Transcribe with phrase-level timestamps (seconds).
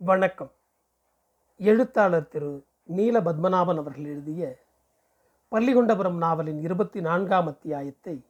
[0.00, 0.52] வணக்கம்.
[1.56, 4.58] எழுத்தாளர் திரு நீல பத்மநாபன் அவர்கள் எழுதிய
[5.52, 8.24] பள்ளிகொண்டபுரம் நாவலின் இருபத்தி நான்காம் அத்தியாயத்தை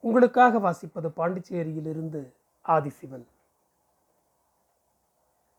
[0.00, 2.32] உங்களுக்காக வாசிப்பது பாண்டிச்சேரியிலிருந்து
[2.68, 3.26] ஆதிசிவன்.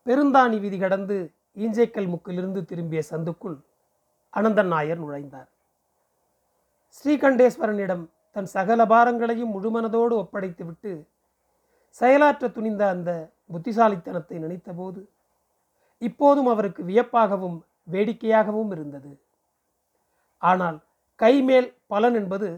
[0.05, 3.58] பெருந்தாணி வீதி கடந்து ஈஞ்சைக்கல் முக்கிலிருந்து திரும்பிய சந்துக்குள்
[4.33, 5.49] அனந்தன் நாயர் நுழைந்தார்.
[6.88, 11.08] ஸ்ரீகண்டேஸ்வரனிடம் தன் சகல பாரங்களையும் முழுமனதோடு ஒப்படைத்துவிட்டு
[11.90, 15.02] செயலாற்ற துணிந்த அந்த புத்திசாலித்தனத்தை நினைத்தபோது
[16.02, 17.58] இப்போதும் அவருக்கு வியப்பாகவும்
[17.94, 19.12] வேடிக்கையாகவும் இருந்தது.
[20.41, 20.77] ஆனால்
[21.20, 22.49] கைமேல் பலன் என்பது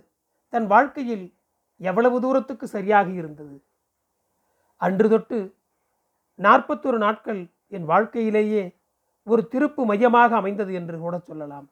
[0.53, 1.25] தன் வாழ்க்கையில்
[1.81, 3.55] எவ்வளவு தூரத்துக்கு சரியாக இருந்தது?
[4.81, 5.39] அன்று தொட்டு
[6.39, 8.63] நாற்பத்தொரு நாட்கள் என் வாழ்க்கையிலேயே
[9.27, 11.67] ஒரு திருப்பு மையமாக அமைந்தது என்று கூட சொல்லலாம்.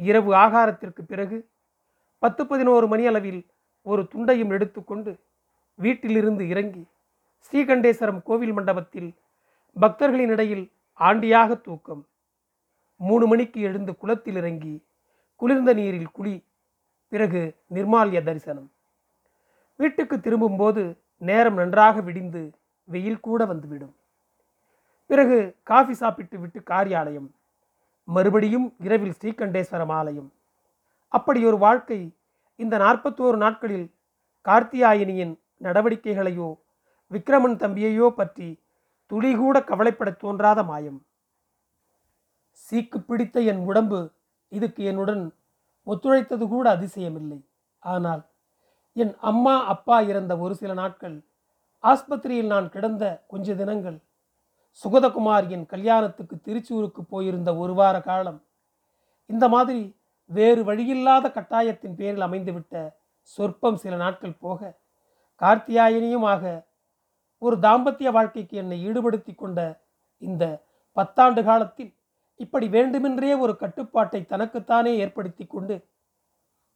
[0.00, 1.38] இரவு ஆகாரத்திற்கு பிறகு
[2.22, 3.40] பத்து பதினோரு மணி அளவில்
[3.86, 5.12] ஒரு துண்டையும் எடுத்துக்கொண்டு
[5.78, 6.82] வீட்டிலிருந்து இறங்கி
[7.46, 9.10] ஸ்ரீகண்டேஸ்வரம் கோவில் மண்டபத்தில்
[9.80, 12.08] பக்தர்களின் இடையில் ஆண்டியாக தூக்கம்.
[12.96, 14.84] மூணு மணிக்கு எழுந்து குளத்தில் இறங்கி
[15.36, 16.44] குளிர்ந்த நீரில் குளி
[17.08, 18.70] பிறகு நிர்மால்ய தரிசனம்.
[19.76, 20.82] வீட்டுக்கு திரும்பும்போது
[21.16, 22.42] நேரம் நன்றாக விடிந்து
[22.84, 23.94] வெயில் கூட வந்துவிடும்.
[25.06, 27.28] பிறகு காஃபி சாப்பிட்டு விட்டு காரியாலயம்
[28.04, 30.32] மறுபடியும் இரவில் ஸ்ரீகண்டேஸ்வரம் ஆலயம்.
[31.08, 32.16] அப்படி ஒரு வாழ்க்கை
[32.56, 33.94] இந்த நாற்பத்தோரு நாட்களில்
[34.44, 36.48] கார்த்தியாயினியின் நடவடிக்கைகளையோ
[37.10, 38.48] விக்ரமன் தம்பியையோ பற்றி
[39.10, 40.98] துளிகூட கவலைப்படத் தோன்றாத மாயம்.
[42.64, 44.00] சீக்கு பிடித்த என் உடம்பு
[44.52, 45.22] இதுக்கு என்னுடன்
[45.86, 47.38] ஒத்துழைத்தது கூட அதிசயமில்லை.
[47.82, 48.22] ஆனால்
[48.96, 51.16] என் அம்மா அப்பா இறந்த ஒரு சில நாட்கள்
[51.84, 53.98] ஆஸ்பத்திரியில் நான் கிடந்த கொஞ்ச தினங்கள்
[54.84, 58.40] சுகதகுமார் என் கல்யாணத்துக்கு திருச்சூருக்கு போயிருந்த ஒரு வார காலம்
[59.30, 59.82] இந்த மாதிரி
[60.30, 62.74] வேறு வழியில்லாத கட்டாயத்தின் பேரில் அமைந்துவிட்ட
[63.22, 64.70] சொற்பம் சில நாட்கள் போக
[65.40, 66.42] கார்த்தியாயினியுமாக
[67.38, 69.84] ஒரு தாம்பத்திய வாழ்க்கைக்கு என்னை ஈடுபடுத்தி கொண்ட
[70.18, 70.64] இந்த
[70.96, 71.94] பத்தாண்டு காலத்தில்
[72.36, 75.88] இப்படி வேண்டுமென்றே ஒரு கட்டுப்பாட்டை தனக்குத்தானே ஏற்படுத்தி கொண்டு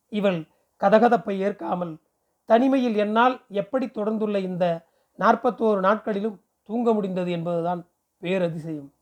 [0.08, 0.40] இவள்
[0.80, 1.98] கதகதப்பை ஏற்காமல்
[2.44, 7.86] தனிமையில் என்னால் எப்படி தொடர்ந்துள்ள இந்த நாற்பத்தோரு நாட்களிலும் தூங்க முடிந்தது என்பதுதான்
[8.22, 8.92] பேரதிசயம்.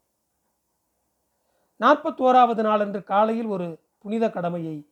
[1.78, 4.86] நாற்பத்தோராவது நாளன்று காலையில் ஒரு புனித கடமையை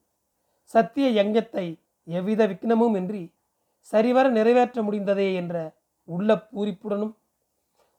[0.62, 3.34] சத்திய யங்கத்தை எவ்வித விக்னமும் இன்றி
[3.80, 5.77] சரிவர நிறைவேற்ற முடிந்ததே என்ற
[6.08, 7.14] உள்ள பூரிப்புடனும்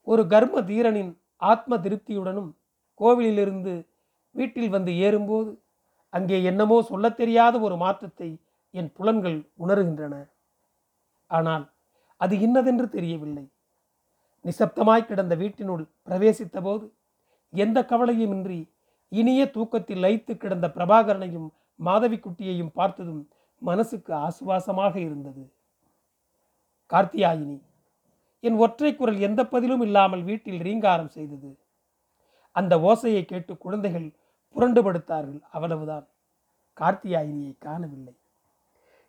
[0.07, 2.51] ஒரு கர்ம தீரனின் ஆத்ம திருப்தியுடனும்
[2.99, 3.73] கோவிலிலிருந்து
[4.35, 5.51] வீட்டில் வந்து ஏறும்போது
[6.13, 8.29] அங்கே என்னமோ சொல்லத் தெரியாத ஒரு மாற்றத்தை
[8.73, 10.15] என் புலன்கள் உணர்கின்றன.
[11.31, 11.65] ஆனால்
[12.21, 13.45] அது இன்னதென்று தெரியவில்லை.
[14.45, 16.85] நிசப்தமாய் கிடந்த வீட்டினுள் பிரவேசித்த போது
[17.53, 18.59] எந்த கவலையுமின்றி
[19.11, 21.47] இனிய தூக்கத்தில் லயித்து கிடந்த பிரபாகரனையும்
[21.79, 23.23] மாதவிக்குட்டியையும் பார்த்ததும்
[23.61, 25.43] மனசுக்கு ஆசுவாசமாக இருந்தது.
[26.89, 27.57] கார்த்தியாயினி
[28.43, 31.59] என் ஒற்றை குரல் எந்த பதிலும் இல்லாமல் வீட்டில் ரீங்காரம் செய்தது.
[32.51, 34.07] அந்த ஓசையை கேட்டு குழந்தைகள்
[34.55, 36.07] புரண்டுபடுத்தார்கள் அவ்வளவுதான்.
[36.77, 38.13] கார்த்தியாயினியை காணவில்லை.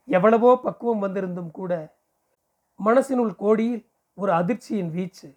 [0.08, 1.72] எவ்வளவோ பக்குவம் வந்திருந்தும் கூட
[2.80, 5.28] மனசினுள் கோடியில் ஒரு அதிர்ச்சியின் வீச்சு.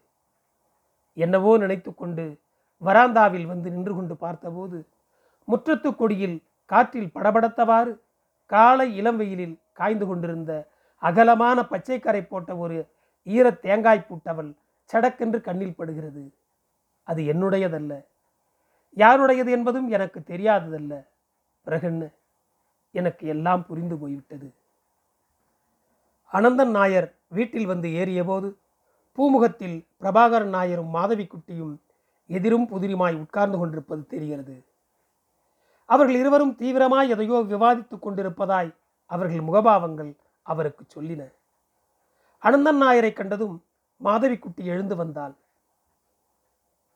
[1.14, 2.26] என்னவோ நினைத்து கொண்டு
[2.82, 4.78] வராந்தாவில் வந்து நின்று கொண்டு பார்த்தபோது
[5.48, 7.92] முற்றத்து கொடியில் காற்றில் படபடத்தவாறு
[8.46, 10.52] காலை இளம் வெயிலில் காய்ந்து கொண்டிருந்த
[11.02, 12.78] அகலமான பச்சைக்கரை போட்ட ஒரு
[13.24, 14.56] ஈர தேங்காய் பூட்டவள்
[14.94, 16.34] சடக்கென்று கண்ணில் படுகிறது.
[17.04, 18.06] அது என்னுடையதல்ல.
[18.96, 21.06] யாருடையது என்பதும் எனக்கு தெரியாததல்ல.
[21.66, 22.10] பிறகென்ன?
[22.92, 24.54] எனக்கு எல்லாம் புரிந்து போய்விட்டது.
[26.34, 28.56] அனந்தன் நாயர் வீட்டில் வந்து ஏறியபோது
[29.18, 31.78] பூமுகத்தில் பிரபாகரன் நாயரும் மாதவிக்குட்டியும்
[32.28, 34.66] எதிரும் புதிருமாய் உட்கார்ந்து கொண்டிருப்பது தெரிகிறது.
[35.86, 38.76] அவர்கள் இருவரும் தீவிரமாய் எதையோ விவாதித்துக் கொண்டிருப்பதாய்
[39.06, 41.34] அவர்கள் முகபாவங்கள் அவருக்கு சொல்லின.
[42.44, 43.56] அனந்தன் நாயரை கண்டதும்
[44.02, 45.36] மாதவிக்குட்டி எழுந்து வந்தாள்.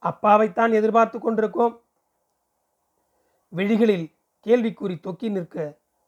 [0.04, 1.76] அப்பாவைத்தான் எதிர்பார்த்து கொண்டிருக்கோம்.
[3.54, 4.08] விழிகளில்
[4.46, 5.56] கேள்விக்குறி தொக்கி நிற்க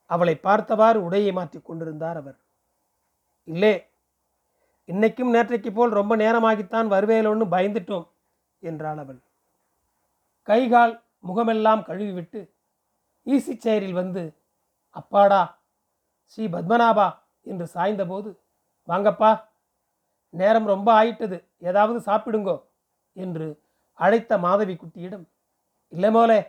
[0.10, 2.38] அவளை பார்த்தவாறு உடையை மாற்றி கொண்டிருந்தார் அவர்.
[3.48, 3.74] இல்லே
[4.90, 8.08] இன்னைக்கும் நேற்றைக்கு போல் ரொம்ப நேரமாகித்தான் வருவேலோன்னு பயந்துட்டோம்
[8.64, 9.20] என்றாள் அவள்.
[10.48, 12.42] கைகால் முகமெல்லாம் கழுவிவிட்டு
[13.28, 14.22] ஈசி செயரில் வந்து
[14.96, 15.42] அப்பாடா
[16.28, 17.08] ஸ்ரீ பத்மநாபா
[17.46, 18.30] என்று சாய்ந்தபோது
[18.90, 19.32] வாங்கப்பா.
[20.34, 21.38] நேரம் ரொம்ப ஆயிட்டது.
[21.70, 22.56] ஏதாவது சாப்பிடுங்கோ
[23.18, 23.48] என்று
[24.00, 25.26] அழைத்த மாதவி குட்டியிடம்
[25.94, 26.40] இல்லை மோலே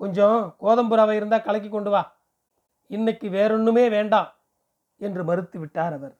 [0.00, 2.02] கொஞ்சம் கோதம்பு ரவை இருந்தால் கலக்கி கொண்டு வா.
[2.90, 4.30] இன்னைக்கு வேறொன்றுமே வேண்டாம்
[5.00, 6.14] என்று மறுத்து விட்டார் அவர்.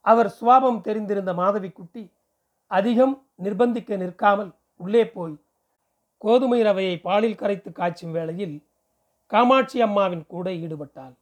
[0.00, 2.02] அவர் சுவாபம் தெரிந்திருந்த மாதவி குட்டி
[2.66, 4.50] அதிகம் நிர்பந்திக்க நிற்காமல்
[4.84, 5.36] உள்ளே போய்
[6.24, 8.56] கோதுமை ரவையை பாலில் கரைத்து காய்ச்சும் வேளையில்
[9.32, 11.14] காமாட்சி அம்மாவின் கூட ஈடுபட்டாள்.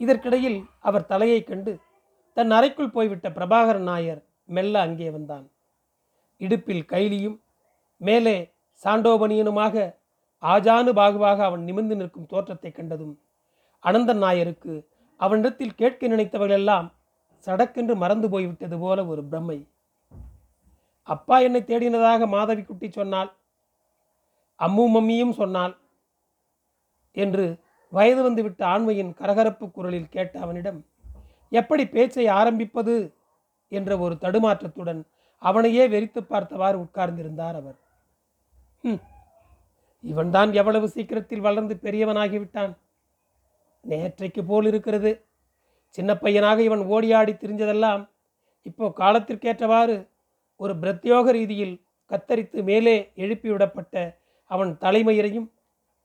[0.00, 1.78] இதற்கிடையில் அவர் தலையை கண்டு
[2.36, 5.50] தன் அறைக்குள் போய்விட்ட பிரபாகரன் நாயர் மெல்ல அங்கே வந்தான்.
[6.40, 7.40] இடுப்பில் கைலியும்
[8.00, 8.52] மேலே
[8.84, 9.98] சாண்டோபனியனுமாக
[10.42, 13.18] ஆஜானு பாகுவாக அவன் நிமிர்ந்து நிற்கும் தோற்றத்தை கண்டதும்
[13.84, 14.74] அனந்தன் நாயருக்கு
[15.20, 16.88] அவனிடத்தில் கேட்க நினைத்தவர்களெல்லாம்
[17.46, 19.66] சடக்கென்று மறந்து போய்விட்டது போல ஒரு பிரமை
[21.02, 23.30] அப்பா என்னை தேடினதாக மாதவி குட்டி சொன்னாள்
[24.60, 25.74] அம்மு மம்மியும் சொன்னாள்
[27.12, 27.46] என்று
[27.90, 30.86] வயது வந்துவிட்ட ஆண்மையின் கரகரப்பு குரலில் கேட்ட அவனிடம்
[31.50, 33.14] எப்படி பேச்சை ஆரம்பிப்பது?
[33.68, 35.00] என்ற ஒரு தடுமாற்றத்துடன்
[35.42, 37.78] அவனையே வெறித்து பார்த்தவாறு உட்கார்ந்திருந்தார் அவர்.
[40.00, 42.72] இவன்தான் எவ்வளவு சீக்கிரத்தில் வளர்ந்து பெரியவனாகிவிட்டான்.
[43.88, 45.24] நேற்றைக்கு போல் இருக்கிறது.
[45.88, 48.02] சின்ன பையனாக இவன் ஓடியாடி திரிஞ்சதெல்லாம்
[48.62, 50.08] இப்போ காலத்திற்கேற்றவாறு
[50.56, 51.76] ஒரு பிரத்யோக ரீதியில்
[52.10, 54.16] கத்தரித்து மேலே எழுப்பிவிடப்பட்ட
[54.50, 55.48] அவன் தலைமயிரையும்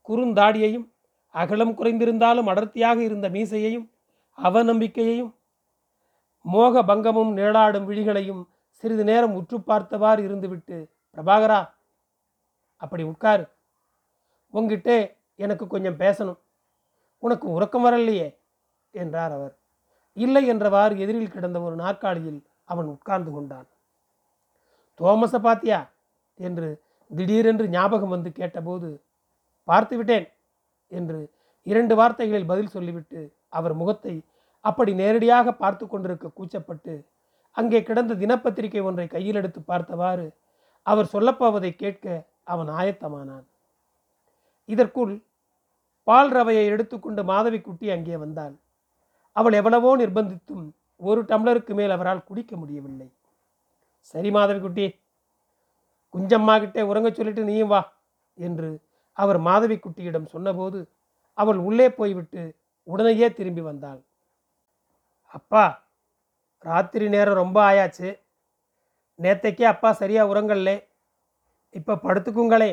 [0.08, 0.86] குறுந்தாடியையும்
[1.36, 3.88] அகலம் குறைந்திருந்தாலும் அடர்த்தியாக இருந்த மீசையையும்
[4.38, 5.34] அவநம்பிக்கையையும்
[6.42, 10.78] மோக பங்கமும் நிழலாடும் விழிகளையும் சிறிது நேரம் உற்று பார்த்தவாறு இருந்துவிட்டு
[11.18, 11.70] பிரபாகரா
[12.76, 13.46] அப்படி உட்காரு.
[14.54, 16.40] உங்கிட்டே எனக்கு கொஞ்சம் பேசணும்.
[17.18, 18.38] உனக்கு உறக்கம் வரலையே
[18.92, 19.58] என்றார் அவர்.
[20.14, 23.68] இல்லை என்றவாறு எதிரில் கிடந்த ஒரு நாற்காலியில் அவன் உட்கார்ந்து கொண்டான்.
[25.00, 25.80] தோமச பாத்தியா?
[26.40, 29.04] என்று திடீரென்று ஞாபகம் வந்து கேட்டபோது
[29.64, 30.28] பார்த்து விட்டேன்
[31.00, 31.20] என்று
[31.66, 33.22] இரண்டு வார்த்தைகளில் பதில் சொல்லிவிட்டு
[33.58, 34.16] அவர் முகத்தை
[34.66, 36.94] அப்படி நேரடியாக பார்த்து கொண்டிருக்க கூச்சப்பட்டு
[37.58, 40.28] அங்கே கிடந்த தினப்பத்திரிகை ஒன்றை கையில் எடுத்து பார்த்தவாறு
[40.86, 42.06] அவர் சொல்லப்போவதை கேட்க
[42.54, 43.46] அவன் ஆயத்தமானான்.
[44.70, 45.14] இதற்குள்
[46.08, 48.56] பால் ரவையை எடுத்துக்கொண்டு மாதவி குட்டி அங்கே வந்தாள்.
[49.36, 50.66] அவள் எவ்வளவோ நிர்பந்தித்தும்
[51.02, 53.08] ஒரு டம்ளருக்கு மேல் அவரால் குடிக்க முடியவில்லை.
[54.14, 54.86] சரி மாதவி குட்டி
[56.14, 57.82] குஞ்சம்மா கிட்டே உறங்கச் சொல்லிட்டு நீயும் வா
[58.38, 58.70] என்று
[59.18, 60.80] அவர் மாதவி குட்டியிடம் சொன்னபோது
[61.34, 62.42] அவள் உள்ளே போய்விட்டு
[62.84, 64.02] உடனேயே திரும்பி வந்தாள்.
[65.26, 65.64] அப்பா
[66.66, 68.10] ராத்திரி நேரம் ரொம்ப ஆயாச்சு.
[69.20, 70.76] நேத்தைக்கே அப்பா சரியா உறங்கல்லே.
[71.70, 72.72] இப்போ படுத்துக்குங்களே.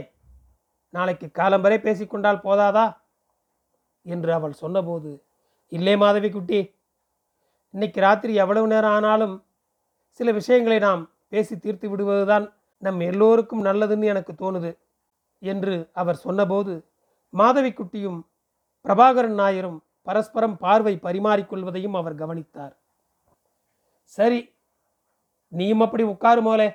[0.94, 2.87] நாளைக்கு காலம்பரை பேசிக்கொண்டால் போதாதா?
[4.06, 5.11] என்று அவள் சொன்னபோது
[5.69, 6.75] இல்லை மாதவி குட்டி
[7.75, 9.45] இன்னைக்கு ராத்திரி எவ்வளவு நேரம் ஆனாலும்
[10.11, 12.47] சில விஷயங்களை நாம் பேசி தீர்த்து விடுவதுதான்
[12.83, 14.71] நம் எல்லோருக்கும் நல்லதுன்னு எனக்கு தோணுது.
[15.43, 16.73] என்று அவர் சொன்னபோது
[17.33, 18.21] மாதவிக்குட்டியும்
[18.85, 22.75] பிரபாகரன் நாயரும் பரஸ்பரம் பார்வை பரிமாறிக்கொள்வதையும் அவர் கவனித்தார்.
[24.19, 24.41] சரி
[25.53, 26.69] நீயும் அப்படி உட்காருமோலே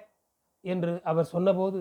[0.66, 1.80] என்று அவர் சொன்னபோது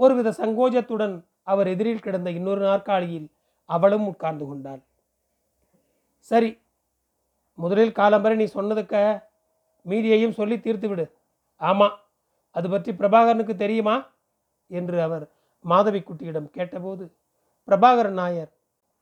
[0.00, 1.14] ஒருவித சங்கோஜத்துடன்
[1.52, 3.28] அவர் எதிரில் கிடந்த இன்னொரு நாற்காலியில்
[3.70, 4.82] அவளும் உட்கார்ந்து கொண்டாள்.
[6.30, 6.50] சரி
[7.58, 8.96] முதலில் காலம்பரை நீ சொன்னதுக்க
[9.86, 11.04] மீதியையும் சொல்லி தீர்த்து விடு
[11.60, 11.96] ஆமாம்
[12.56, 13.96] அது பற்றி பிரபாகரனுக்கு தெரியுமா?
[14.70, 15.24] என்று அவர்
[15.66, 17.04] மாதவி குட்டியிடம் கேட்டபோது
[17.68, 18.52] பிரபாகரன் நாயர்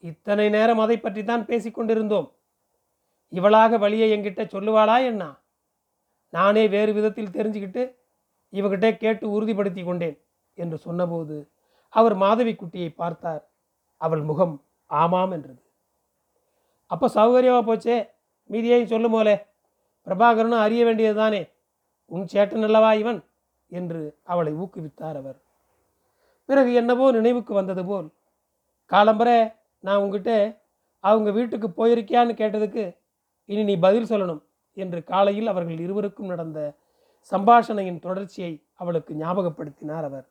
[0.03, 2.29] இத்தனை நேரம் அதை பற்றி தான் பேசிக்கொண்டிருந்தோம்
[3.33, 5.23] இவளாக வழியை என்கிட்ட சொல்லுவாளா என்ன?
[6.29, 7.83] நானே வேறு விதத்தில் தெரிஞ்சுக்கிட்டு
[8.53, 10.17] இவகிட்டே கேட்டு உறுதிப்படுத்தி கொண்டேன்
[10.55, 11.37] என்று சொன்னபோது
[11.89, 13.43] அவர் மாதவி குட்டியை பார்த்தார்.
[13.97, 14.55] அவள் முகம்
[14.87, 15.63] ஆமாம் என்றது.
[16.87, 17.97] அப்போ சௌகரியமாக போச்சே?
[18.51, 19.35] மீதியையும் சொல்லுமோலே
[20.07, 21.43] பிரபாகரனும் அறிய வேண்டியதுதானே?
[22.11, 23.21] உன் சேட்டன் அல்லவா இவன்?
[23.69, 25.39] என்று அவளை ஊக்குவித்தார் அவர்.
[26.49, 28.09] பிறகு என்னவோ நினைவுக்கு வந்தது போல்.
[28.91, 29.39] காலம்பரை
[29.85, 30.33] நான் உங்ககிட்ட
[31.05, 32.85] அவங்க வீட்டுக்கு போயிருக்கியான்னு கேட்டதுக்கு
[33.45, 34.43] இனி நீ பதில் சொல்லணும்
[34.77, 36.61] என்று காலையில் அவர்கள் இருவருக்கும் நடந்த
[37.33, 40.27] சம்பாஷணையின் தொடர்ச்சியை அவளுக்கு ஞாபகப்படுத்தினார் அவர்.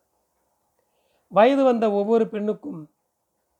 [1.32, 2.82] வயது வந்த ஒவ்வொரு பெண்ணுக்கும்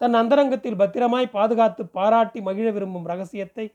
[0.00, 3.66] தன் அந்தரங்கத்தில் பத்திரமாய் பாதுகாத்து பாராட்டி மகிழ விரும்பும் ரகசியத்தை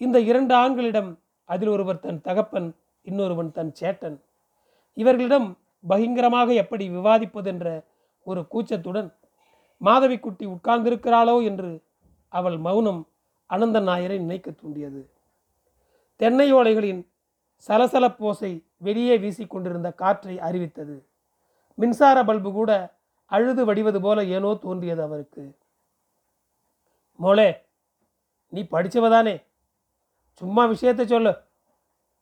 [0.00, 1.10] இந்த இரண்டு ஆண்களிடம்
[1.48, 2.68] அதில் ஒருவர் தன் தகப்பன்
[3.06, 4.16] இன்னொருவன் தன் சேட்டன்.
[4.96, 5.48] இவர்களிடம்
[5.86, 7.84] பகிங்கரமாக எப்படி விவாதிப்பது என்ற
[8.22, 9.14] ஒரு கூச்சத்துடன்
[9.78, 11.44] மாதவி குட்டி உட்கார்ந்திருக்கிறாளோ?
[11.44, 11.82] என்று
[12.28, 13.08] அவள் மௌனம்
[13.46, 15.10] அனந்த நாயரை நினைக்க தூண்டியது.
[16.16, 17.06] தென்னை ஓலைகளின்
[17.68, 21.06] சலசலப்போசை வெளியே வீசிக்கொண்டிருந்த காற்றை அறிவித்தது.
[21.74, 22.94] மின்சார பல்பு கூட
[23.26, 25.58] அழுது வடிவது போல ஏனோ தோன்றியது அவருக்கு.
[27.16, 27.62] மோளே
[28.48, 29.42] நீ படிச்சவதானே?
[30.32, 31.32] சும்மா விஷயத்தை சொல்லு.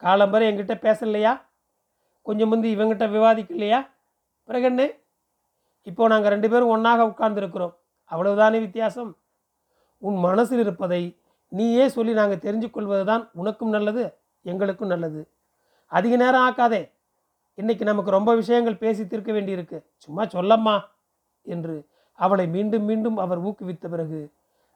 [0.00, 1.40] காலம்பரை என்கிட்ட பேசலையா?
[2.22, 3.80] கொஞ்சம் வந்து இவங்கிட்ட விவாதிக்கலையா?
[4.44, 4.82] பிறகு என்ன?
[5.82, 7.74] இப்போ நாங்கள் ரெண்டு பேரும் ஒன்றாக உட்கார்ந்துருக்கிறோம்.
[8.10, 9.16] அவ்வளவுதானே வித்தியாசம்?
[9.98, 11.02] உன் மனசில் இருப்பதை
[11.48, 15.20] நீயே சொல்லி நாங்கள் தெரிஞ்சு கொள்வது தான் உனக்கும் நல்லது எங்களுக்கும் நல்லது.
[15.86, 16.92] அதிக நேரம் ஆக்காதே.
[17.54, 19.78] இன்னைக்கு நமக்கு ரொம்ப விஷயங்கள் பேசி தீர்க்க வேண்டியிருக்கு.
[19.96, 20.76] சும்மா சொல்லம்மா
[21.42, 24.20] என்று அவளை மீண்டும் மீண்டும் அவர் ஊக்குவித்த பிறகு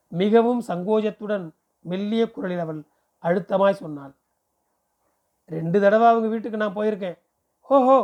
[0.07, 1.45] மிகவும் சங்கோஜத்துடன்
[1.81, 2.81] மெல்லிய குரலில் அவள்
[3.23, 4.13] அழுத்தமாய் சொன்னாள்.
[5.45, 7.17] ரெண்டு தடவை அவங்க வீட்டுக்கு நான் போயிருக்கேன்.
[7.69, 7.97] ஓஹோ!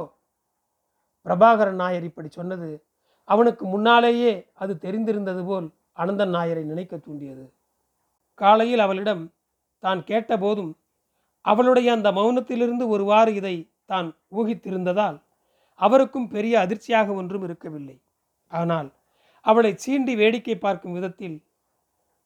[1.25, 2.69] பிரபாகரன் நாயர் இப்படி சொன்னது
[3.27, 5.67] அவனுக்கு முன்னாலேயே அது தெரிந்திருந்தது போல்
[5.97, 7.45] அனந்தன் நாயரை நினைக்க தூண்டியது.
[8.39, 9.23] காலையில் அவளிடம்
[9.83, 10.71] தான் கேட்டபோதும்
[11.45, 13.55] அவளுடைய அந்த மௌனத்திலிருந்து ஒருவாறு இதை
[13.85, 15.17] தான் ஊகித்திருந்ததால்
[15.79, 17.97] அவருக்கும் பெரிய அதிர்ச்சியாக ஒன்றும் இருக்கவில்லை.
[18.51, 18.89] ஆனால்
[19.45, 21.37] அவளை சீண்டி வேடிக்கை பார்க்கும் விதத்தில்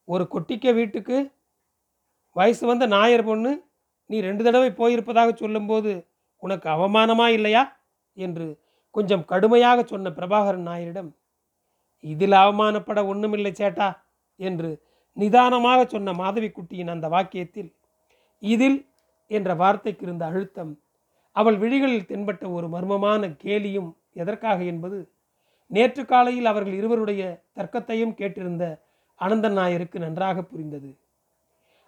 [0.08, 1.16] ஒரு கொட்டிக்க வீட்டுக்கு
[2.36, 3.52] வயசு வந்த நாயர் பொண்ணு
[4.10, 5.92] நீ ரெண்டு தடவை போயிருப்பதாக சொல்லும்போது
[6.38, 7.62] உனக்கு அவமானமா இல்லையா?
[8.16, 8.46] என்று
[8.90, 11.10] கொஞ்சம் கடுமையாக சொன்ன பிரபாகரன் நாயரிடம்
[12.04, 13.88] இதில் அவமானப்பட ஒன்றுமில்லை சேட்டா
[14.36, 17.70] என்று நிதானமாக சொன்ன மாதவிக்குட்டியின் அந்த வாக்கியத்தில்
[18.42, 18.78] இதில்
[19.30, 20.72] என்ற வார்த்தைக்கு இருந்த அழுத்தம்
[21.36, 24.98] அவள் விழிகளில் தென்பட்ட ஒரு மர்மமான கேலியும் எதற்காக என்பது
[25.66, 27.22] நேற்று காலையில் அவர்கள் இருவருடைய
[27.56, 28.64] தர்க்கத்தையும் கேட்டிருந்த
[29.20, 30.90] அனந்தன் நாயருக்கு நன்றாக புரிந்தது.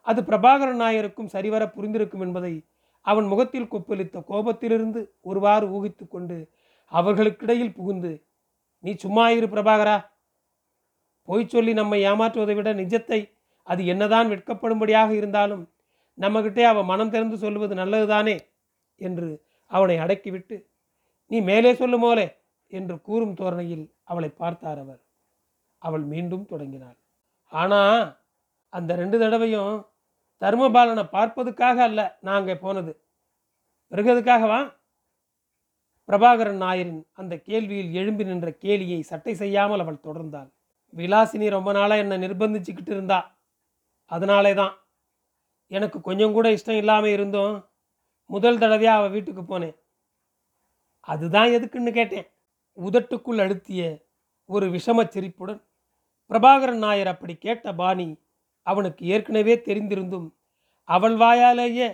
[0.06, 2.64] அது பிரபாகரன் நாயருக்கும் சரிவர புரிந்திருக்கும் என்பதை
[3.00, 6.52] அவன் முகத்தில் கொப்பளித்த கோபத்திலிருந்து ஒருவாறு ஊகித்து கொண்டு
[6.92, 8.26] அவர்களுக்கிடையில் புகுந்து
[8.78, 10.04] நீ சும்மா இரு பிரபாகரா.
[11.22, 15.72] பொய் சொல்லி நம்மை ஏமாற்றுவதை விட நிஜத்தை அது என்னதான் வெட்கப்படும்படியாக இருந்தாலும்
[16.18, 18.38] நம்மகிட்டே அவன் மனம் திறந்து சொல்லுவது நல்லதுதானே?
[18.96, 20.56] என்று அவனை அடக்கிவிட்டு
[21.26, 25.00] நீ மேலே சொல்லுமோலே என்று கூறும் தோரணையில் அவளை பார்த்தார் அவர்.
[25.78, 26.98] அவள் மீண்டும் தொடங்கினாள்.
[27.52, 27.80] ஆனா
[28.68, 29.89] அந்த ரெண்டு தடவையும்
[30.42, 32.92] தர்மபாலனை பார்ப்பதுக்காக அல்ல நாங்கள் போனது.
[33.92, 34.60] பிறகுதுக்காகவா
[36.08, 40.48] பிரபாகரன் நாயரின் அந்த கேள்வியில் எழும்பி நின்ற கேலியை சட்டை செய்யாமல் அவள் தொடர்ந்தாள்.
[40.92, 43.38] விலாசினி ரொம்ப நாளாக என்னை நிர்பந்திச்சுக்கிட்டு இருந்தா.
[44.10, 44.74] அதனாலே தான்.
[45.66, 47.54] எனக்கு கொஞ்சம் கூட இஷ்டம் இல்லாமல் இருந்தோம்
[48.30, 49.76] முதல் தடவையாக அவள் வீட்டுக்கு போனேன்.
[51.08, 52.26] அதுதான் எதுக்குன்னு கேட்டேன்.
[52.78, 53.82] உதட்டுக்குள் அழுத்திய
[54.50, 55.60] ஒரு விஷமச் சிரிப்புடன்
[56.30, 58.06] பிரபாகரன் நாயர் அப்படி கேட்ட பாணி
[58.62, 60.28] அவனுக்கு ஏற்கனவே தெரிந்திருந்தும்
[60.84, 61.88] அவள் வாயாலேயே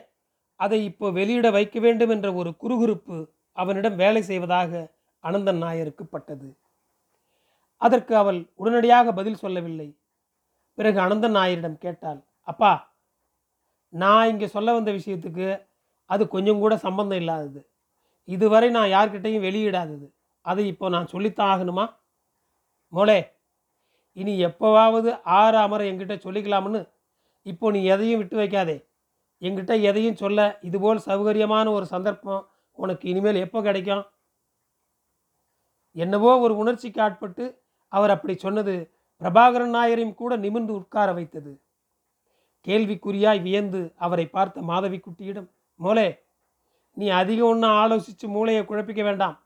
[0.54, 3.16] அதை இப்போ வெளியிட வைக்க வேண்டும் என்ற ஒரு குறுகுறுப்பு
[3.52, 4.72] அவனிடம் வேலை செய்வதாக
[5.24, 6.48] அனந்தன் நாயருக்கு பட்டது.
[7.76, 9.88] அதற்கு அவள் உடனடியாக பதில் சொல்லவில்லை.
[10.74, 12.72] பிறகு அனந்தன் நாயரிடம் கேட்டாள் அப்பா
[13.88, 15.46] நான் இங்கே சொல்ல வந்த விஷயத்துக்கு
[16.04, 17.60] அது கொஞ்சம் கூட சம்பந்தம் இல்லாதது.
[18.24, 20.06] இதுவரை நான் யார்கிட்டையும் வெளியிடாதது.
[20.40, 21.84] அதை இப்போ நான் சொல்லித்தான் ஆகணுமா?
[22.92, 23.18] மோளே
[24.16, 26.80] இனி எப்போவாவது ஆறு அமர என்கிட்ட சொல்லிக்கலாம்னு
[27.46, 28.76] இப்போ நீ எதையும் விட்டு வைக்காதே.
[29.42, 32.44] என்கிட்ட எதையும் சொல்ல இதுபோல் சௌகரியமான ஒரு சந்தர்ப்பம்
[32.78, 34.04] உனக்கு இனிமேல் எப்போ கிடைக்கும்?
[35.96, 37.44] என்னவோ ஒரு உணர்ச்சிக்கு ஆட்பட்டு
[37.92, 38.74] அவர் அப்படி சொன்னது
[39.22, 41.52] பிரபாகரன் நாயரையும் கூட நிமிர்ந்து உட்கார வைத்தது.
[42.66, 45.48] கேள்விக்குறியாய் வியந்து அவரை பார்த்த மாதவி குட்டியிடம்
[45.80, 46.08] மோலே
[46.96, 49.36] நீ அதிகம் ஒன்றும் ஆலோசித்து மூளையை குழப்பிக்க வேண்டாம்.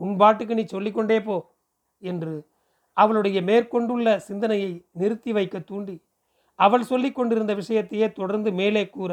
[0.00, 1.36] உன் பாட்டுக்கு நீ சொல்லிக்கொண்டே போ
[2.02, 2.34] என்று
[2.96, 5.96] அவளுடைய மேற்கொண்டுள்ள சிந்தனையை நிறுத்தி வைக்க தூண்டி
[6.58, 9.12] அவள் சொல்லி கொண்டிருந்த விஷயத்தையே தொடர்ந்து மேலே கூற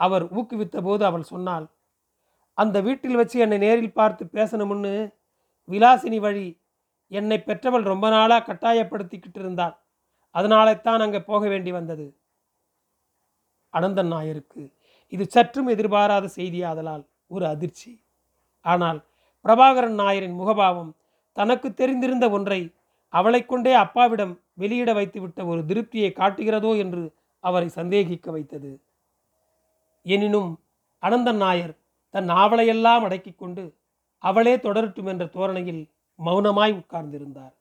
[0.00, 1.66] அவர் ஊக்குவித்த போது அவள் சொன்னாள்
[2.58, 4.92] அந்த வீட்டில் வச்சு என்னை நேரில் பார்த்து பேசணும்னு
[5.68, 6.46] விலாசினி வழி
[7.10, 9.74] என்னை பெற்றவள் ரொம்ப நாளாக கட்டாயப்படுத்திக்கிட்டு இருந்தாள்.
[10.34, 12.06] அதனாலத்தான் அங்கே போக வேண்டி வந்தது.
[13.74, 14.62] அனந்தன் நாயருக்கு
[15.12, 17.90] இது சற்றும் எதிர்பாராத செய்தியாதலால் ஒரு அதிர்ச்சி.
[18.64, 18.98] ஆனால்
[19.44, 20.92] பிரபாகரன் நாயரின் முகபாவம்
[21.36, 22.60] தனக்கு தெரிந்திருந்த ஒன்றை
[23.08, 28.82] அவளை கொண்டே அப்பாவிடம் வெளியிட வைத்துவிட்ட ஒரு திருப்தியை காட்டுகிறதோ என்று அவரை சந்தேகிக்க வைத்தது.
[30.02, 30.60] எனினும்
[31.02, 31.78] அனந்தன் நாயர்
[32.10, 33.78] தன் ஆவலையெல்லாம் அடக்கிக் கொண்டு
[34.18, 35.90] அவளே தொடரட்டும் என்ற தோரணையில்
[36.24, 37.54] மௌனமாய் உட்கார்ந்திருந்தார்.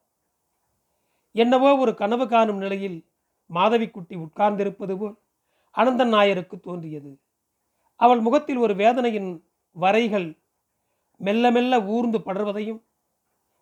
[1.32, 3.06] என்னவோ ஒரு கனவு காணும் நிலையில்
[3.54, 5.16] மாதவிக்குட்டி உட்கார்ந்திருப்பது போல்
[5.76, 7.20] அனந்தன் நாயருக்கு தோன்றியது.
[7.96, 10.40] அவள் முகத்தில் ஒரு வேதனையின் வரைகள்
[11.18, 12.82] மெல்ல மெல்ல ஊர்ந்து படர்வதையும்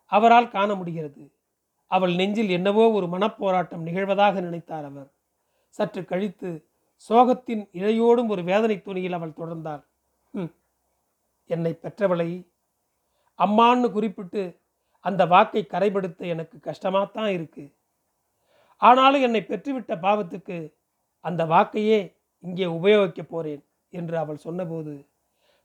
[0.04, 1.33] அவரால் காண முடிகிறது.
[1.94, 5.10] அவள் நெஞ்சில் என்னவோ ஒரு மனப்போராட்டம் நிகழ்வதாக நினைத்தார் அவர்.
[5.68, 6.64] சற்று கழித்து
[7.08, 9.84] சோகத்தின் இழையோடும் ஒரு வேதனை துணியில் அவள் தொடர்ந்தாள்.
[10.32, 10.54] "ஹம்,
[11.46, 12.30] என்னை பெற்றவளை?
[13.38, 14.42] அம்மான்னு குறிப்பிட்டு
[15.00, 17.72] அந்த வாக்கை கரைபடுத்த எனக்கு கஷ்டமாகத்தான் இருக்கு.
[18.76, 20.72] ஆனாலும் என்னை பெற்றுவிட்ட பாவத்துக்கு
[21.20, 25.06] அந்த வாக்கையே இங்கே உபயோகிக்க போறேன் என்று அவள் சொன்னபோது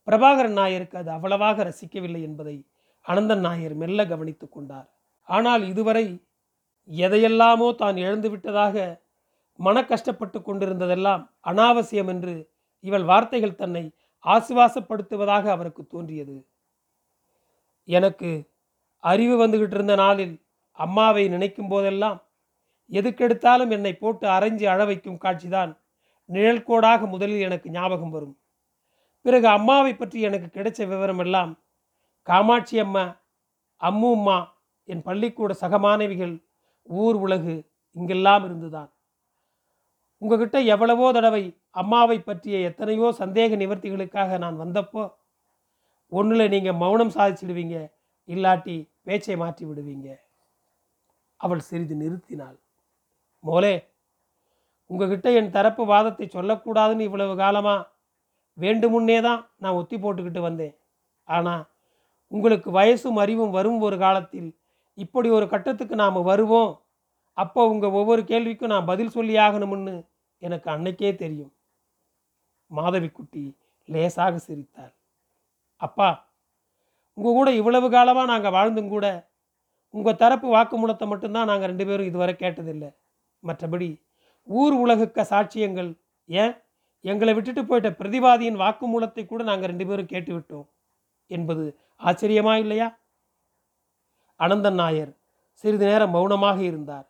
[0.08, 2.66] பிரபாகரன் நாயருக்கு அது அவ்வளவாக ரசிக்கவில்லை என்பதை
[3.08, 4.90] அனந்தன் நாயர் மெல்ல கவனித்துக் கொண்டார்.
[5.30, 6.06] ஆனால் இதுவரை
[6.90, 8.76] எதையெல்லாமோ தான் இழந்துவிட்டதாக
[9.60, 12.34] மன கஷ்டப்பட்டு கொண்டிருந்ததெல்லாம் அனாவசியம் என்று
[12.84, 13.84] இவள் வார்த்தைகள் தன்னை
[14.24, 16.36] ஆசுவாசப்படுத்துவதாக அவருக்கு தோன்றியது.
[17.88, 18.30] எனக்கு
[19.04, 20.36] அறிவு வந்துகிட்டு இருந்த நாளில்
[20.80, 22.18] அம்மாவை நினைக்கும் போதெல்லாம்
[22.92, 25.72] எதுக்கெடுத்தாலும் என்னை போட்டு அரைஞ்சு அழ வைக்கும் காட்சிதான்
[26.30, 28.36] நிழல்கோடாக முதலில் எனக்கு ஞாபகம் வரும்.
[29.26, 31.52] பிறகு அம்மாவை பற்றி எனக்கு கிடைச்ச விவரமெல்லாம்
[32.28, 33.06] காமாட்சி அம்மா
[33.82, 34.38] அம்மு அம்மா
[34.90, 36.36] என் பள்ளிக்கூட சக மாணவிகள்
[36.90, 37.56] ஊர் உலகு
[37.96, 38.90] இங்கெல்லாம் இருந்துதான்.
[40.22, 41.44] உங்ககிட்ட எவ்வளவோ தடவை
[41.82, 45.04] அம்மாவை பற்றிய எத்தனையோ சந்தேக நிவர்த்திகளுக்காக நான் வந்தப்போ
[46.12, 47.78] ஒன்றில் நீங்கள் மௌனம் சாதிச்சிடுவீங்க
[48.30, 48.76] இல்லாட்டி
[49.08, 50.08] பேச்சை மாற்றி விடுவீங்க.
[51.40, 52.58] அவள் சிறிது நிறுத்தினாள்.
[53.44, 53.76] மோலே
[54.90, 57.88] உங்ககிட்ட என் தரப்பு வாதத்தை சொல்லக்கூடாதுன்னு இவ்வளவு காலமாக
[58.58, 60.76] வேண்டுமுன்னே தான் நான் ஒத்தி போட்டுக்கிட்டு வந்தேன்.
[61.28, 61.64] ஆனால்
[62.32, 64.50] உங்களுக்கு வயசும் அறிவும் வரும் ஒரு காலத்தில்
[65.04, 66.72] இப்படி ஒரு கட்டத்துக்கு நாம் வருவோம்.
[67.38, 69.94] அப்போ உங்கள் ஒவ்வொரு கேள்விக்கும் நான் பதில் சொல்லி ஆகணும்னு
[70.42, 71.52] எனக்கு அன்னைக்கே தெரியும்.
[72.72, 73.44] மாதவிக்குட்டி
[73.90, 74.94] லேசாக சிரித்தாள்.
[75.82, 76.10] அப்பா
[77.18, 79.06] உங்கள் கூட இவ்வளவு காலமாக நாங்கள் வாழ்ந்தும் கூட
[79.94, 82.90] உங்கள் தரப்பு வாக்குமூலத்தை மட்டும்தான் நாங்கள் ரெண்டு பேரும் இதுவரை கேட்டதில்லை.
[83.44, 83.90] மற்றபடி
[84.48, 85.90] ஊர் உலகுக்க சாட்சியங்கள்
[86.30, 86.54] ஏன்?
[87.06, 90.68] எங்களை விட்டுட்டு போயிட்ட பிரதிவாதியின் வாக்குமூலத்தை கூட நாங்கள் ரெண்டு பேரும் கேட்டுவிட்டோம்.
[91.32, 91.64] என்பது
[92.08, 92.88] ஆச்சரியமா இல்லையா?
[94.40, 95.12] அனந்தன் நாயர்
[95.54, 97.08] சிறிது நேரம் மௌனமாக இருந்தார்.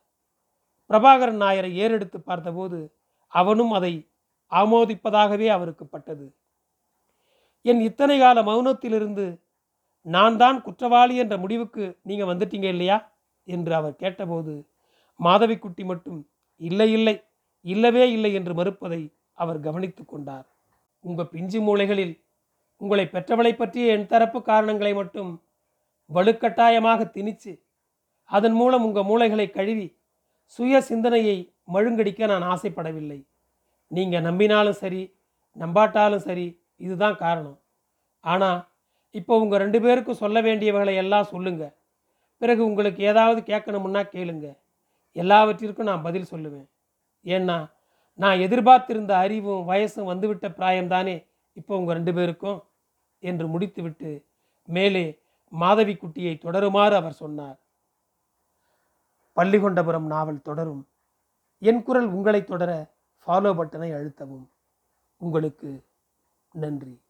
[0.89, 2.95] பிரபாகரன் நாயரை ஏறெடுத்து பார்த்தபோது
[3.27, 4.09] அவனும் அதை
[4.51, 6.35] ஆமோதிப்பதாகவே அவருக்கு பட்டது.
[7.61, 9.41] என் இத்தனை கால மௌனத்திலிருந்து
[10.01, 12.97] நான் தான் குற்றவாளி என்ற முடிவுக்கு நீங்க வந்துட்டீங்க இல்லையா?
[13.43, 14.53] என்று அவர் கேட்டபோது
[15.19, 17.15] மாதவிக்குட்டி மட்டும் இல்லை இல்லை
[17.65, 19.01] இல்லவே இல்லை என்று மறுப்பதை
[19.33, 20.47] அவர் கவனித்து கொண்டார்.
[20.99, 22.15] உங்கள் பிஞ்சு மூளைகளில்
[22.77, 25.31] உங்களை பெற்றவளை பற்றிய என் தரப்பு காரணங்களை மட்டும்
[26.15, 27.53] வலுக்கட்டாயமாக திணிச்சு
[28.31, 29.87] அதன் மூலம் உங்கள் மூளைகளை கழுவி
[30.59, 31.37] சுய சிந்தனையை
[31.73, 33.19] மழுங்கடிக்க நான் ஆசைப்படவில்லை.
[33.91, 35.01] நீங்கள் நம்பினாலும் சரி
[35.55, 36.47] நம்பாட்டாலும் சரி
[36.85, 37.57] இதுதான் காரணம்.
[38.23, 38.59] ஆனால்
[39.15, 41.63] இப்போ உங்கள் ரெண்டு பேருக்கும் சொல்ல வேண்டியவர்களை எல்லாம் சொல்லுங்க.
[42.41, 44.47] பிறகு உங்களுக்கு ஏதாவது கேட்கணுமுன்னா கேளுங்க.
[45.15, 46.67] எல்லாவற்றிற்கும் நான் பதில் சொல்லுவேன்.
[47.25, 47.57] ஏன்னா
[48.19, 51.15] நான் எதிர்பார்த்திருந்த அறிவும் வயசும் வந்துவிட்ட பிராயம்தானே
[51.57, 52.59] இப்போ உங்கள் ரெண்டு பேருக்கும்
[53.23, 54.11] என்று முடித்துவிட்டு
[54.69, 55.03] மேலே
[55.49, 57.59] மாதவி குட்டியை தொடருமாறு அவர் சொன்னார்.
[59.35, 60.87] பள்ளிகொண்டபுரம் நாவல் தொடரும்.
[61.57, 62.93] என் குரல் உங்களை தொடர
[63.27, 64.47] ஃபாலோ பட்டனை அழுத்தவும்.
[65.17, 65.85] உங்களுக்கு
[66.51, 67.01] நன்றி.